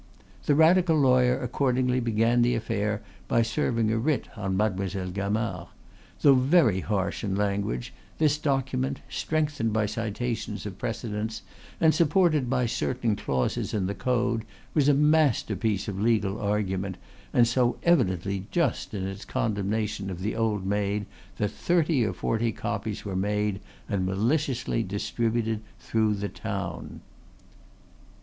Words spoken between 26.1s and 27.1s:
the town.